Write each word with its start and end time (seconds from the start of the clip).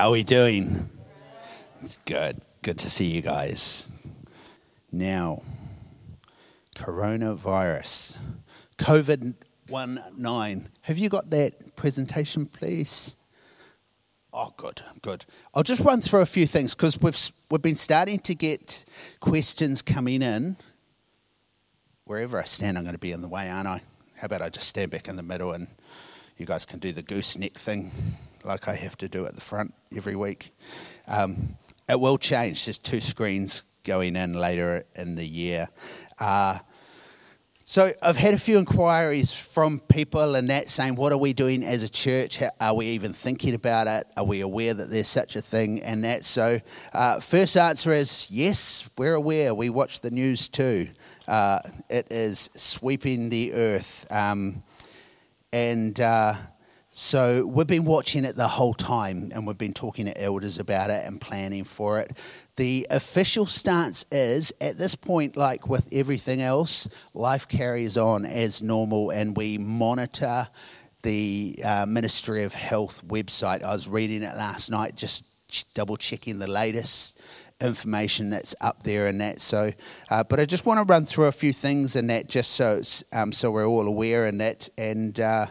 How 0.00 0.08
are 0.08 0.12
we 0.12 0.22
doing? 0.22 0.88
It's 1.82 1.98
good. 2.06 2.40
Good 2.62 2.78
to 2.78 2.88
see 2.88 3.04
you 3.08 3.20
guys. 3.20 3.86
Now, 4.90 5.42
coronavirus, 6.74 8.16
COVID 8.78 9.34
19. 9.68 10.68
Have 10.80 10.96
you 10.96 11.10
got 11.10 11.28
that 11.28 11.76
presentation, 11.76 12.46
please? 12.46 13.14
Oh, 14.32 14.54
good, 14.56 14.80
good. 15.02 15.26
I'll 15.52 15.62
just 15.62 15.82
run 15.82 16.00
through 16.00 16.22
a 16.22 16.26
few 16.26 16.46
things 16.46 16.74
because 16.74 16.98
we've, 16.98 17.30
we've 17.50 17.60
been 17.60 17.76
starting 17.76 18.20
to 18.20 18.34
get 18.34 18.86
questions 19.20 19.82
coming 19.82 20.22
in. 20.22 20.56
Wherever 22.06 22.40
I 22.40 22.44
stand, 22.44 22.78
I'm 22.78 22.84
going 22.84 22.94
to 22.94 22.98
be 22.98 23.12
in 23.12 23.20
the 23.20 23.28
way, 23.28 23.50
aren't 23.50 23.68
I? 23.68 23.82
How 24.18 24.24
about 24.24 24.40
I 24.40 24.48
just 24.48 24.66
stand 24.66 24.92
back 24.92 25.08
in 25.08 25.16
the 25.16 25.22
middle 25.22 25.52
and 25.52 25.66
you 26.40 26.46
guys 26.46 26.64
can 26.64 26.78
do 26.78 26.90
the 26.90 27.02
gooseneck 27.02 27.52
thing 27.52 27.92
like 28.44 28.66
I 28.66 28.74
have 28.74 28.96
to 28.98 29.08
do 29.08 29.26
at 29.26 29.34
the 29.34 29.42
front 29.42 29.74
every 29.94 30.16
week. 30.16 30.54
Um, 31.06 31.58
it 31.86 32.00
will 32.00 32.16
change. 32.16 32.64
There's 32.64 32.78
two 32.78 33.00
screens 33.00 33.62
going 33.84 34.16
in 34.16 34.32
later 34.32 34.86
in 34.96 35.16
the 35.16 35.26
year. 35.26 35.68
Uh, 36.18 36.58
so 37.66 37.92
I've 38.00 38.16
had 38.16 38.32
a 38.32 38.38
few 38.38 38.56
inquiries 38.56 39.32
from 39.32 39.80
people 39.80 40.34
and 40.34 40.48
that 40.48 40.70
saying, 40.70 40.94
what 40.94 41.12
are 41.12 41.18
we 41.18 41.34
doing 41.34 41.62
as 41.62 41.82
a 41.82 41.90
church? 41.90 42.42
Are 42.58 42.74
we 42.74 42.86
even 42.86 43.12
thinking 43.12 43.54
about 43.54 43.86
it? 43.86 44.06
Are 44.16 44.24
we 44.24 44.40
aware 44.40 44.72
that 44.72 44.90
there's 44.90 45.08
such 45.08 45.36
a 45.36 45.42
thing 45.42 45.82
and 45.82 46.04
that? 46.04 46.24
So 46.24 46.58
uh, 46.94 47.20
first 47.20 47.54
answer 47.58 47.92
is 47.92 48.28
yes, 48.30 48.88
we're 48.96 49.14
aware. 49.14 49.54
We 49.54 49.68
watch 49.68 50.00
the 50.00 50.10
news 50.10 50.48
too. 50.48 50.88
Uh, 51.28 51.60
it 51.90 52.10
is 52.10 52.48
sweeping 52.56 53.28
the 53.28 53.52
earth. 53.52 54.10
Um, 54.10 54.62
and 55.52 56.00
uh, 56.00 56.34
so 56.92 57.46
we've 57.46 57.66
been 57.66 57.84
watching 57.84 58.24
it 58.24 58.36
the 58.36 58.48
whole 58.48 58.74
time 58.74 59.30
and 59.34 59.46
we've 59.46 59.58
been 59.58 59.74
talking 59.74 60.06
to 60.06 60.20
elders 60.20 60.58
about 60.58 60.90
it 60.90 61.06
and 61.06 61.20
planning 61.20 61.64
for 61.64 62.00
it. 62.00 62.16
The 62.56 62.86
official 62.90 63.46
stance 63.46 64.04
is 64.10 64.52
at 64.60 64.76
this 64.76 64.94
point, 64.94 65.36
like 65.36 65.68
with 65.68 65.88
everything 65.92 66.42
else, 66.42 66.88
life 67.14 67.48
carries 67.48 67.96
on 67.96 68.24
as 68.24 68.60
normal 68.60 69.10
and 69.10 69.36
we 69.36 69.56
monitor 69.56 70.48
the 71.02 71.58
uh, 71.64 71.86
Ministry 71.86 72.44
of 72.44 72.54
Health 72.54 73.02
website. 73.06 73.62
I 73.62 73.72
was 73.72 73.88
reading 73.88 74.22
it 74.22 74.36
last 74.36 74.70
night, 74.70 74.96
just 74.96 75.24
double 75.74 75.96
checking 75.96 76.38
the 76.38 76.46
latest 76.46 77.18
information 77.60 78.30
that's 78.30 78.54
up 78.60 78.82
there 78.82 79.06
and 79.06 79.20
that. 79.20 79.40
So, 79.40 79.72
uh, 80.10 80.24
but 80.24 80.40
I 80.40 80.44
just 80.44 80.66
want 80.66 80.78
to 80.78 80.84
run 80.84 81.06
through 81.06 81.26
a 81.26 81.32
few 81.32 81.52
things 81.52 81.96
and 81.96 82.10
that 82.10 82.28
just 82.28 82.52
so 82.52 82.82
um, 83.12 83.32
so 83.32 83.50
we're 83.50 83.66
all 83.66 83.86
aware 83.86 84.26
and 84.26 84.40
that 84.40 84.68
and. 84.78 85.18
Uh, 85.18 85.46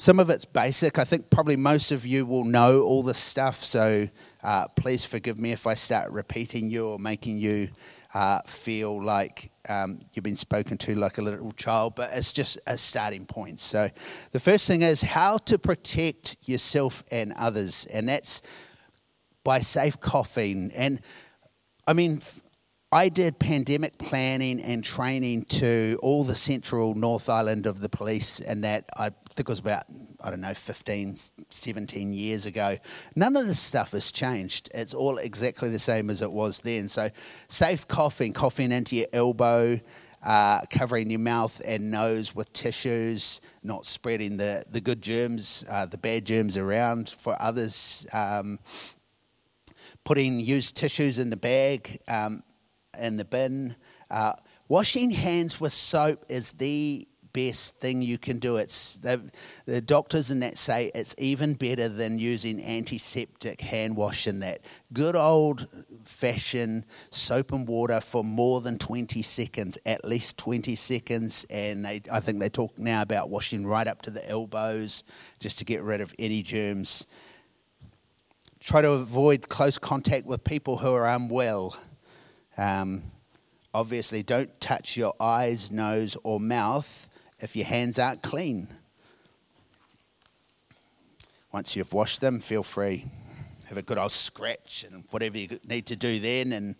some 0.00 0.20
of 0.20 0.30
it's 0.30 0.44
basic. 0.44 0.96
I 0.96 1.02
think 1.02 1.28
probably 1.28 1.56
most 1.56 1.90
of 1.90 2.06
you 2.06 2.24
will 2.24 2.44
know 2.44 2.82
all 2.82 3.02
this 3.02 3.18
stuff, 3.18 3.64
so 3.64 4.08
uh, 4.44 4.68
please 4.68 5.04
forgive 5.04 5.40
me 5.40 5.50
if 5.50 5.66
I 5.66 5.74
start 5.74 6.12
repeating 6.12 6.70
you 6.70 6.86
or 6.86 7.00
making 7.00 7.38
you 7.38 7.70
uh, 8.14 8.40
feel 8.46 9.02
like 9.02 9.50
um, 9.68 10.00
you've 10.12 10.22
been 10.22 10.36
spoken 10.36 10.78
to 10.78 10.94
like 10.94 11.18
a 11.18 11.22
little 11.22 11.52
child, 11.52 11.94
but 11.96 12.10
it's 12.12 12.32
just 12.32 12.58
a 12.66 12.78
starting 12.78 13.26
point. 13.26 13.60
So, 13.60 13.90
the 14.30 14.40
first 14.40 14.66
thing 14.66 14.82
is 14.82 15.02
how 15.02 15.38
to 15.38 15.58
protect 15.58 16.36
yourself 16.48 17.02
and 17.10 17.32
others, 17.34 17.86
and 17.92 18.08
that's 18.08 18.40
by 19.44 19.60
safe 19.60 20.00
coughing. 20.00 20.70
And 20.74 21.00
I 21.86 21.92
mean, 21.92 22.20
I 22.90 23.10
did 23.10 23.38
pandemic 23.38 23.98
planning 23.98 24.62
and 24.62 24.82
training 24.82 25.44
to 25.44 25.98
all 26.02 26.24
the 26.24 26.34
central 26.34 26.94
North 26.94 27.28
Island 27.28 27.66
of 27.66 27.80
the 27.80 27.88
police, 27.90 28.40
and 28.40 28.64
that 28.64 28.88
I 28.96 29.10
think 29.30 29.40
it 29.40 29.48
was 29.48 29.58
about, 29.58 29.84
I 30.22 30.30
don't 30.30 30.40
know, 30.40 30.54
15, 30.54 31.16
17 31.50 32.12
years 32.14 32.46
ago. 32.46 32.78
None 33.14 33.36
of 33.36 33.46
this 33.46 33.60
stuff 33.60 33.90
has 33.92 34.10
changed. 34.10 34.70
It's 34.74 34.94
all 34.94 35.18
exactly 35.18 35.68
the 35.68 35.78
same 35.78 36.08
as 36.08 36.22
it 36.22 36.32
was 36.32 36.60
then. 36.60 36.88
So, 36.88 37.10
safe 37.48 37.86
coughing, 37.86 38.32
coughing 38.32 38.72
into 38.72 38.96
your 38.96 39.08
elbow, 39.12 39.80
uh, 40.22 40.62
covering 40.70 41.10
your 41.10 41.20
mouth 41.20 41.60
and 41.66 41.90
nose 41.90 42.34
with 42.34 42.50
tissues, 42.54 43.42
not 43.62 43.84
spreading 43.84 44.38
the, 44.38 44.64
the 44.70 44.80
good 44.80 45.02
germs, 45.02 45.62
uh, 45.68 45.84
the 45.84 45.98
bad 45.98 46.24
germs 46.24 46.56
around 46.56 47.10
for 47.10 47.36
others. 47.38 48.06
Um, 48.14 48.60
putting 50.08 50.40
used 50.40 50.74
tissues 50.74 51.18
in 51.18 51.28
the 51.28 51.36
bag. 51.36 52.00
Um, 52.08 52.42
in 52.98 53.18
the 53.18 53.26
bin. 53.26 53.76
Uh, 54.10 54.32
washing 54.66 55.10
hands 55.10 55.60
with 55.60 55.70
soap 55.70 56.24
is 56.30 56.52
the 56.52 57.06
best 57.34 57.78
thing 57.78 58.00
you 58.00 58.16
can 58.16 58.38
do. 58.38 58.56
It's 58.56 58.96
the, 58.96 59.30
the 59.66 59.82
doctors 59.82 60.30
in 60.30 60.40
that 60.40 60.56
say 60.56 60.90
it's 60.94 61.14
even 61.18 61.52
better 61.52 61.90
than 61.90 62.18
using 62.18 62.64
antiseptic 62.64 63.60
hand 63.60 63.96
wash 63.96 64.26
in 64.26 64.40
that. 64.40 64.62
Good 64.94 65.14
old 65.14 65.68
fashioned 66.04 66.86
soap 67.10 67.52
and 67.52 67.68
water 67.68 68.00
for 68.00 68.24
more 68.24 68.62
than 68.62 68.78
20 68.78 69.20
seconds, 69.20 69.78
at 69.84 70.06
least 70.06 70.38
20 70.38 70.74
seconds. 70.74 71.44
And 71.50 71.84
they, 71.84 72.00
I 72.10 72.20
think 72.20 72.40
they 72.40 72.48
talk 72.48 72.78
now 72.78 73.02
about 73.02 73.28
washing 73.28 73.66
right 73.66 73.86
up 73.86 74.00
to 74.02 74.10
the 74.10 74.26
elbows 74.26 75.04
just 75.38 75.58
to 75.58 75.66
get 75.66 75.82
rid 75.82 76.00
of 76.00 76.14
any 76.18 76.42
germs. 76.42 77.06
Try 78.60 78.82
to 78.82 78.90
avoid 78.90 79.48
close 79.48 79.78
contact 79.78 80.26
with 80.26 80.42
people 80.42 80.78
who 80.78 80.92
are 80.92 81.08
unwell. 81.08 81.76
Um, 82.56 83.04
obviously, 83.72 84.22
don't 84.22 84.60
touch 84.60 84.96
your 84.96 85.14
eyes, 85.20 85.70
nose, 85.70 86.16
or 86.24 86.40
mouth 86.40 87.08
if 87.38 87.54
your 87.54 87.66
hands 87.66 87.98
aren't 87.98 88.22
clean. 88.22 88.68
Once 91.52 91.76
you've 91.76 91.92
washed 91.92 92.20
them, 92.20 92.40
feel 92.40 92.62
free. 92.62 93.06
Have 93.68 93.78
a 93.78 93.82
good 93.82 93.96
old 93.96 94.12
scratch 94.12 94.84
and 94.90 95.04
whatever 95.10 95.38
you 95.38 95.60
need 95.66 95.86
to 95.86 95.96
do 95.96 96.18
then, 96.18 96.52
and 96.52 96.74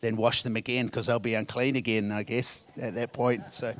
then 0.00 0.16
wash 0.16 0.42
them 0.42 0.56
again 0.56 0.86
because 0.86 1.06
they'll 1.06 1.18
be 1.18 1.34
unclean 1.34 1.74
again, 1.74 2.12
I 2.12 2.22
guess, 2.22 2.66
at 2.80 2.94
that 2.94 3.12
point. 3.12 3.52
So, 3.52 3.74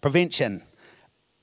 prevention 0.00 0.62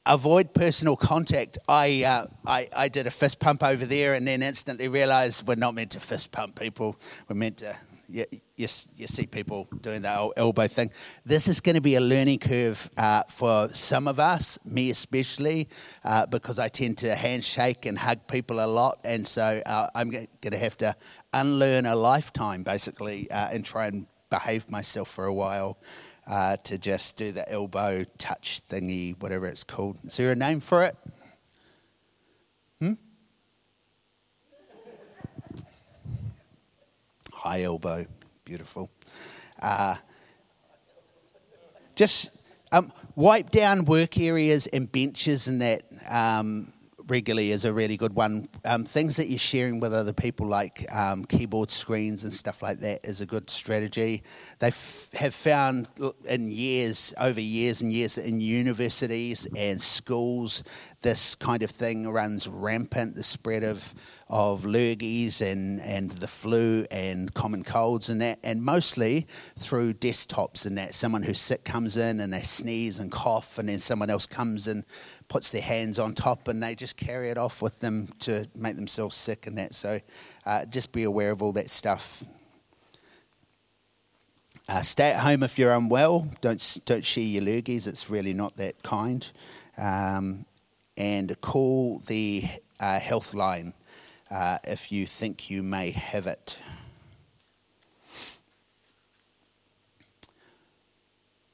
avoid 0.06 0.54
personal 0.54 0.96
contact. 0.96 1.58
I, 1.68 2.04
uh, 2.04 2.26
I, 2.46 2.70
I 2.76 2.88
did 2.88 3.08
a 3.08 3.12
fist 3.12 3.40
pump 3.40 3.64
over 3.64 3.86
there 3.86 4.14
and 4.14 4.28
then 4.28 4.42
instantly 4.42 4.88
realized 4.88 5.48
we're 5.48 5.56
not 5.56 5.76
meant 5.76 5.92
to 5.92 6.00
fist 6.00 6.32
pump 6.32 6.60
people. 6.60 7.00
We're 7.28 7.36
meant 7.36 7.58
to, 7.58 7.76
you, 8.10 8.26
you, 8.32 8.68
you 8.98 9.08
see 9.08 9.28
people 9.28 9.68
doing 9.82 10.02
that 10.02 10.32
elbow 10.38 10.68
thing. 10.68 10.92
This 11.26 11.48
is 11.48 11.62
going 11.62 11.76
to 11.76 11.82
be 11.82 11.96
a 11.96 12.02
learning 12.02 12.40
curve 12.40 12.90
uh, 12.98 13.24
for 13.30 13.70
some 13.70 14.08
of 14.08 14.20
us, 14.20 14.58
me 14.66 14.90
especially, 14.90 15.70
uh, 16.04 16.26
because 16.26 16.58
I 16.58 16.68
tend 16.68 16.98
to 17.00 17.16
handshake 17.16 17.86
and 17.86 17.98
hug 17.98 18.28
people 18.28 18.60
a 18.60 18.68
lot. 18.68 19.00
And 19.04 19.26
so 19.26 19.62
uh, 19.66 19.90
I'm 19.94 20.10
going 20.10 20.28
to 20.42 20.58
have 20.58 20.78
to 20.80 20.96
unlearn 21.32 21.86
a 21.86 21.96
lifetime 21.96 22.64
basically 22.64 23.30
uh, 23.30 23.50
and 23.52 23.64
try 23.64 23.86
and 23.86 24.08
behave 24.30 24.70
myself 24.72 25.10
for 25.10 25.26
a 25.26 25.34
while 25.34 25.78
uh, 26.28 26.58
to 26.58 26.78
just 26.78 27.16
do 27.18 27.32
the 27.32 27.50
elbow 27.52 28.06
touch 28.18 28.62
thingy, 28.70 29.20
whatever 29.22 29.48
it's 29.48 29.64
called. 29.64 29.98
Is 30.04 30.18
there 30.18 30.32
a 30.32 30.36
name 30.36 30.60
for 30.60 30.84
it? 30.84 30.96
Hmm? 32.80 32.94
High 37.34 37.64
elbow, 37.64 38.06
beautiful. 38.46 38.90
Uh, 39.62 39.96
just 41.96 42.30
um, 42.72 42.92
wipe 43.16 43.52
down 43.52 43.86
work 43.86 44.18
areas 44.20 44.68
and 44.68 44.92
benches 44.92 45.48
and 45.48 45.62
that. 45.62 45.84
Um, 46.10 46.74
regularly 47.12 47.52
is 47.52 47.66
a 47.66 47.74
really 47.74 47.98
good 47.98 48.16
one. 48.16 48.48
Um, 48.64 48.86
things 48.86 49.18
that 49.18 49.28
you're 49.28 49.38
sharing 49.38 49.82
with 49.82 49.94
other 49.94 50.14
people, 50.14 50.48
like 50.48 50.88
um, 50.96 51.26
keyboard 51.26 51.70
screens 51.70 52.24
and 52.24 52.32
stuff 52.32 52.64
like 52.64 52.80
that, 52.80 53.02
is 53.04 53.20
a 53.20 53.26
good 53.26 53.50
strategy. 53.50 54.24
They 54.60 54.68
f- 54.68 55.10
have 55.14 55.36
found 55.36 55.90
in 56.26 56.50
years, 56.50 57.14
over 57.20 57.42
years 57.42 57.82
and 57.82 57.92
years, 57.92 58.18
in 58.18 58.40
universities 58.40 59.46
and 59.56 59.82
schools, 59.82 60.64
this 61.02 61.36
kind 61.36 61.64
of 61.64 61.70
thing 61.70 62.08
runs 62.08 62.48
rampant. 62.48 63.16
The 63.16 63.24
spread 63.24 63.66
of 63.66 63.94
of 64.32 64.64
lurgies 64.64 65.42
and, 65.42 65.82
and 65.82 66.10
the 66.10 66.28
flu 66.28 66.86
and 66.90 67.34
common 67.34 67.66
colds 67.66 68.08
and 68.08 68.22
that, 68.22 68.40
and 68.44 68.64
mostly 68.64 69.28
through 69.60 69.94
desktops 69.94 70.66
and 70.66 70.78
that. 70.78 70.96
Someone 70.96 71.22
who's 71.22 71.40
sick 71.40 71.66
comes 71.66 71.98
in 71.98 72.22
and 72.22 72.32
they 72.32 72.42
sneeze 72.42 72.98
and 72.98 73.12
cough, 73.12 73.58
and 73.58 73.68
then 73.68 73.78
someone 73.78 74.10
else 74.10 74.26
comes 74.26 74.68
and 74.68 74.86
puts 75.32 75.50
their 75.54 75.62
hands 75.62 75.98
on 75.98 76.14
top 76.14 76.50
and 76.50 76.62
they 76.62 76.76
just 76.76 76.98
carry 76.98 77.30
it 77.30 77.38
off 77.38 77.62
with 77.62 77.80
them 77.80 78.10
to 78.20 78.46
make 78.54 78.76
themselves 78.76 79.16
sick 79.16 79.48
and 79.48 79.58
that. 79.58 79.74
So 79.74 80.02
uh, 80.46 80.66
just 80.66 80.92
be 80.92 81.04
aware 81.04 81.32
of 81.32 81.42
all 81.42 81.54
that 81.54 81.70
stuff. 81.70 82.26
Uh, 84.68 84.82
stay 84.82 85.12
at 85.12 85.22
home 85.22 85.42
if 85.42 85.58
you're 85.58 85.74
unwell. 85.74 86.28
Don't 86.42 86.80
don't 86.86 87.06
share 87.06 87.24
your 87.24 87.44
lurgies. 87.44 87.88
It's 87.88 88.10
really 88.10 88.34
not 88.34 88.58
that 88.58 88.84
kind. 88.84 89.26
Um, 89.78 90.46
and 90.98 91.40
call 91.40 92.00
the 92.08 92.44
uh, 92.82 93.00
health 93.00 93.34
line 93.34 93.74
uh, 94.30 94.58
if 94.66 94.92
you 94.92 95.06
think 95.06 95.50
you 95.50 95.64
may 95.64 95.92
have 95.92 96.28
it. 96.28 96.58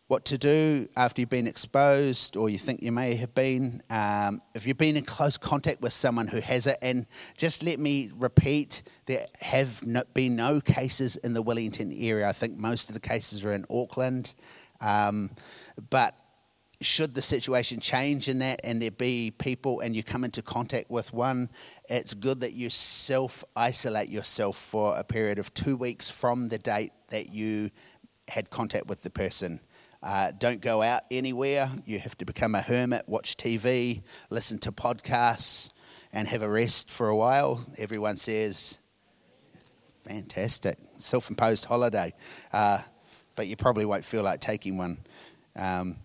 What 0.08 0.24
to 0.24 0.38
do 0.38 0.88
after 0.96 1.22
you've 1.22 1.30
been 1.30 1.48
exposed 1.48 2.38
or 2.38 2.50
you 2.50 2.58
think 2.58 2.82
you 2.82 2.92
may 2.92 3.16
have 3.16 3.36
been. 3.36 3.82
Um, 3.90 4.42
if 4.56 4.66
you've 4.66 4.78
been 4.78 4.96
in 4.96 5.04
close 5.04 5.38
contact 5.38 5.82
with 5.82 5.92
someone 5.92 6.28
who 6.28 6.40
has 6.40 6.66
it, 6.66 6.78
and 6.82 7.06
just 7.36 7.62
let 7.62 7.78
me 7.78 8.12
repeat, 8.16 8.84
there 9.06 9.28
have 9.42 9.86
no, 9.86 10.04
been 10.14 10.36
no 10.36 10.62
cases 10.62 11.18
in 11.18 11.34
the 11.34 11.42
Wellington 11.42 11.94
area. 11.94 12.28
I 12.28 12.32
think 12.32 12.58
most 12.58 12.90
of 12.90 12.94
the 12.94 13.02
cases 13.02 13.44
are 13.44 13.52
in 13.52 13.66
Auckland. 13.70 14.34
Um, 14.80 15.32
but 15.90 16.18
should 16.80 17.16
the 17.16 17.22
situation 17.22 17.80
change 17.80 18.30
in 18.30 18.40
that 18.40 18.62
and 18.64 18.82
there 18.82 18.92
be 18.92 19.32
people 19.32 19.80
and 19.80 19.96
you 19.96 20.04
come 20.04 20.24
into 20.24 20.42
contact 20.42 20.90
with 20.90 21.12
one, 21.12 21.50
it's 21.90 22.14
good 22.14 22.42
that 22.42 22.54
you 22.54 22.70
self 22.70 23.44
isolate 23.56 24.10
yourself 24.10 24.58
for 24.58 24.96
a 24.96 25.04
period 25.04 25.38
of 25.38 25.54
two 25.54 25.76
weeks 25.76 26.10
from 26.10 26.48
the 26.48 26.58
date 26.58 26.94
that 27.10 27.34
you 27.34 27.72
had 28.30 28.50
contact 28.50 28.88
with 28.88 29.04
the 29.04 29.10
person. 29.10 29.60
Uh, 30.08 30.32
don't 30.40 30.62
go 30.62 30.82
out 30.82 31.02
anywhere. 31.12 31.70
You 31.86 32.00
have 32.00 32.18
to 32.20 32.26
become 32.26 32.56
a 32.56 32.62
hermit, 32.62 33.04
watch 33.08 33.36
TV, 33.36 34.04
listen 34.30 34.58
to 34.60 34.72
podcasts, 34.72 35.70
and 36.14 36.30
have 36.30 36.42
a 36.42 36.50
rest 36.50 36.90
for 36.90 37.10
a 37.10 37.16
while. 37.16 37.60
Everyone 37.78 38.16
says, 38.16 38.78
fantastic, 39.92 40.78
self 40.98 41.30
imposed 41.30 41.66
holiday. 41.66 42.14
Uh, 42.54 42.80
but 43.36 43.48
you 43.48 43.58
probably 43.58 43.84
won't 43.84 44.06
feel 44.06 44.24
like 44.24 44.40
taking 44.40 44.78
one. 44.78 45.00
Um, 45.58 45.98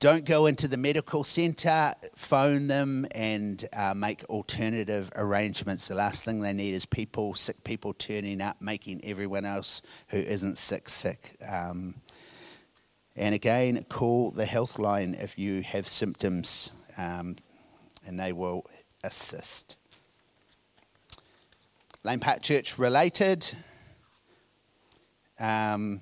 don't 0.00 0.24
go 0.24 0.46
into 0.46 0.66
the 0.66 0.76
medical 0.76 1.22
centre, 1.22 1.94
phone 2.16 2.66
them, 2.66 3.06
and 3.12 3.64
uh, 3.72 3.94
make 3.94 4.24
alternative 4.24 5.12
arrangements. 5.14 5.86
The 5.86 5.94
last 5.94 6.24
thing 6.24 6.40
they 6.40 6.52
need 6.52 6.74
is 6.74 6.84
people, 6.84 7.34
sick 7.34 7.62
people 7.62 7.92
turning 7.92 8.40
up, 8.40 8.60
making 8.60 9.02
everyone 9.04 9.44
else 9.44 9.82
who 10.08 10.18
isn't 10.18 10.58
sick 10.58 10.88
sick. 10.88 11.36
Um, 11.48 11.94
and 13.16 13.34
again, 13.34 13.84
call 13.88 14.30
the 14.30 14.44
health 14.44 14.78
line 14.78 15.16
if 15.18 15.38
you 15.38 15.62
have 15.62 15.88
symptoms, 15.88 16.72
um, 16.98 17.36
and 18.06 18.20
they 18.20 18.32
will 18.32 18.66
assist. 19.02 19.76
Lane 22.04 22.20
Park 22.20 22.42
Church 22.42 22.78
related. 22.78 23.50
Um, 25.38 26.00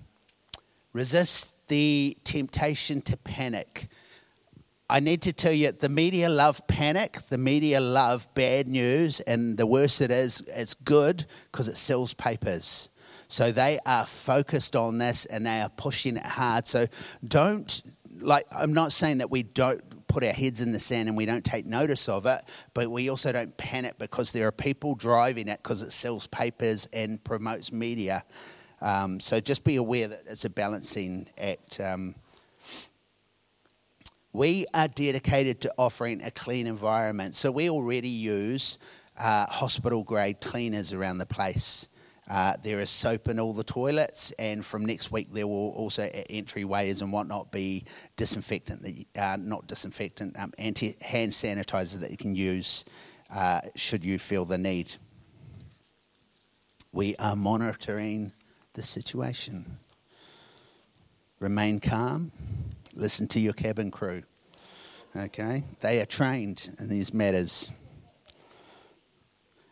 resist 0.92 1.54
the 1.68 2.16
temptation 2.24 3.00
to 3.02 3.16
panic. 3.16 3.88
I 4.90 5.00
need 5.00 5.22
to 5.22 5.32
tell 5.32 5.52
you, 5.52 5.72
the 5.72 5.88
media 5.88 6.28
love 6.28 6.66
panic. 6.66 7.18
The 7.30 7.38
media 7.38 7.80
love 7.80 8.28
bad 8.34 8.68
news, 8.68 9.20
and 9.20 9.56
the 9.56 9.66
worse 9.66 10.00
it 10.00 10.10
is, 10.10 10.42
it's 10.48 10.74
good 10.74 11.26
because 11.50 11.68
it 11.68 11.76
sells 11.76 12.12
papers. 12.12 12.88
So 13.34 13.50
they 13.50 13.80
are 13.84 14.06
focused 14.06 14.76
on 14.76 14.98
this 14.98 15.26
and 15.26 15.44
they 15.44 15.60
are 15.60 15.68
pushing 15.68 16.16
it 16.16 16.24
hard. 16.24 16.68
So 16.68 16.86
don't, 17.26 17.82
like, 18.20 18.46
I'm 18.52 18.72
not 18.72 18.92
saying 18.92 19.18
that 19.18 19.28
we 19.28 19.42
don't 19.42 20.06
put 20.06 20.22
our 20.22 20.32
heads 20.32 20.60
in 20.60 20.70
the 20.70 20.78
sand 20.78 21.08
and 21.08 21.16
we 21.16 21.26
don't 21.26 21.44
take 21.44 21.66
notice 21.66 22.08
of 22.08 22.26
it, 22.26 22.42
but 22.74 22.92
we 22.92 23.08
also 23.08 23.32
don't 23.32 23.56
panic 23.56 23.98
because 23.98 24.30
there 24.30 24.46
are 24.46 24.52
people 24.52 24.94
driving 24.94 25.48
it 25.48 25.60
because 25.64 25.82
it 25.82 25.90
sells 25.90 26.28
papers 26.28 26.88
and 26.92 27.24
promotes 27.24 27.72
media. 27.72 28.22
Um, 28.80 29.18
so 29.18 29.40
just 29.40 29.64
be 29.64 29.74
aware 29.74 30.06
that 30.06 30.22
it's 30.28 30.44
a 30.44 30.50
balancing 30.50 31.26
act. 31.36 31.80
Um, 31.80 32.14
we 34.32 34.64
are 34.72 34.86
dedicated 34.86 35.60
to 35.62 35.74
offering 35.76 36.22
a 36.22 36.30
clean 36.30 36.68
environment. 36.68 37.34
So 37.34 37.50
we 37.50 37.68
already 37.68 38.10
use 38.10 38.78
uh, 39.18 39.46
hospital 39.46 40.04
grade 40.04 40.40
cleaners 40.40 40.92
around 40.92 41.18
the 41.18 41.26
place. 41.26 41.88
Uh, 42.28 42.54
there 42.62 42.80
is 42.80 42.88
soap 42.88 43.28
in 43.28 43.38
all 43.38 43.52
the 43.52 43.64
toilets, 43.64 44.32
and 44.38 44.64
from 44.64 44.86
next 44.86 45.12
week 45.12 45.32
there 45.32 45.46
will 45.46 45.70
also 45.70 46.04
at 46.04 46.28
entryways 46.28 47.02
and 47.02 47.12
whatnot 47.12 47.52
be 47.52 47.84
disinfectant, 48.16 48.82
that, 48.82 49.22
uh, 49.22 49.36
not 49.36 49.66
disinfectant, 49.66 50.38
um, 50.38 50.52
anti 50.56 50.96
hand 51.02 51.32
sanitizer 51.32 52.00
that 52.00 52.10
you 52.10 52.16
can 52.16 52.34
use 52.34 52.84
uh, 53.30 53.60
should 53.74 54.04
you 54.04 54.18
feel 54.18 54.44
the 54.44 54.56
need. 54.56 54.94
We 56.92 57.14
are 57.16 57.36
monitoring 57.36 58.32
the 58.72 58.82
situation. 58.82 59.78
Remain 61.40 61.80
calm. 61.80 62.32
Listen 62.94 63.26
to 63.28 63.40
your 63.40 63.52
cabin 63.52 63.90
crew. 63.90 64.22
Okay, 65.16 65.64
they 65.80 66.00
are 66.00 66.06
trained 66.06 66.74
in 66.78 66.88
these 66.88 67.12
matters. 67.12 67.70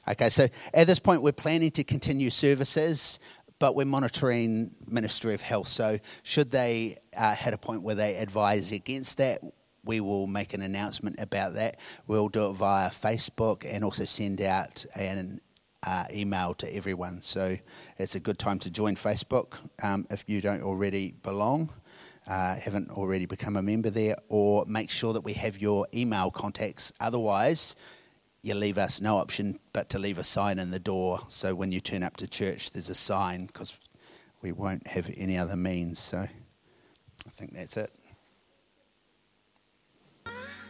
Okay, 0.08 0.30
so 0.30 0.48
at 0.74 0.88
this 0.88 0.98
point, 0.98 1.22
we're 1.22 1.30
planning 1.30 1.70
to 1.72 1.84
continue 1.84 2.30
services, 2.30 3.20
but 3.60 3.76
we're 3.76 3.86
monitoring 3.86 4.72
Ministry 4.88 5.32
of 5.32 5.40
Health. 5.40 5.68
So, 5.68 6.00
should 6.24 6.50
they 6.50 6.98
uh, 7.16 7.36
hit 7.36 7.54
a 7.54 7.58
point 7.58 7.82
where 7.82 7.94
they 7.94 8.16
advise 8.16 8.72
against 8.72 9.18
that, 9.18 9.40
we 9.84 10.00
will 10.00 10.26
make 10.26 10.54
an 10.54 10.62
announcement 10.62 11.20
about 11.20 11.54
that. 11.54 11.78
We'll 12.08 12.28
do 12.28 12.50
it 12.50 12.54
via 12.54 12.90
Facebook 12.90 13.64
and 13.64 13.84
also 13.84 14.04
send 14.04 14.40
out 14.40 14.84
an 14.96 15.40
uh, 15.84 16.06
email 16.12 16.54
to 16.54 16.74
everyone. 16.74 17.20
So, 17.20 17.56
it's 17.96 18.16
a 18.16 18.20
good 18.20 18.40
time 18.40 18.58
to 18.60 18.70
join 18.70 18.96
Facebook 18.96 19.58
um, 19.84 20.04
if 20.10 20.24
you 20.26 20.40
don't 20.40 20.62
already 20.62 21.14
belong. 21.22 21.70
Uh, 22.26 22.56
haven't 22.56 22.90
already 22.90 23.26
become 23.26 23.56
a 23.56 23.62
member 23.62 23.90
there, 23.90 24.16
or 24.28 24.64
make 24.66 24.90
sure 24.90 25.12
that 25.12 25.22
we 25.22 25.34
have 25.34 25.58
your 25.58 25.86
email 25.94 26.32
contacts. 26.32 26.92
Otherwise, 26.98 27.76
you 28.42 28.54
leave 28.54 28.76
us 28.76 29.00
no 29.00 29.18
option 29.18 29.58
but 29.72 29.88
to 29.90 29.98
leave 29.98 30.18
a 30.18 30.24
sign 30.24 30.58
in 30.58 30.70
the 30.70 30.80
door. 30.80 31.20
So 31.28 31.54
when 31.54 31.70
you 31.70 31.80
turn 31.80 32.02
up 32.02 32.16
to 32.18 32.26
church, 32.26 32.72
there's 32.72 32.88
a 32.88 32.94
sign 32.94 33.46
because 33.46 33.76
we 34.42 34.52
won't 34.52 34.86
have 34.88 35.10
any 35.16 35.38
other 35.38 35.56
means. 35.56 36.00
So 36.00 36.18
I 36.18 37.30
think 37.36 37.54
that's 37.54 37.76
it. 37.76 37.92